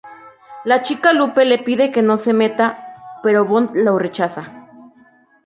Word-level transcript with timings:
La 0.65 0.81
chica 0.81 1.13
Lupe 1.13 1.45
le 1.45 1.59
pide 1.59 1.91
que 1.91 2.01
no 2.01 2.17
se 2.17 2.33
meta, 2.33 3.19
pero 3.21 3.45
Bond 3.45 3.69
lo 3.75 3.99
rechaza. 3.99 4.65